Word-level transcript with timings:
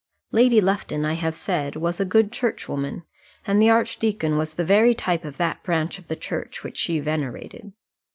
Lady 0.31 0.59
Lufton, 0.59 1.05
I 1.05 1.13
have 1.13 1.35
said, 1.35 1.75
was 1.75 1.99
a 1.99 2.05
good 2.05 2.31
churchwoman, 2.31 3.03
and 3.45 3.61
the 3.61 3.69
archdeacon 3.69 4.35
was 4.35 4.55
the 4.55 4.65
very 4.65 4.95
type 4.95 5.23
of 5.23 5.37
that 5.37 5.61
branch 5.61 5.99
of 5.99 6.07
the 6.07 6.15
Church 6.15 6.63
which 6.63 6.77
she 6.77 6.97
venerated. 6.99 7.71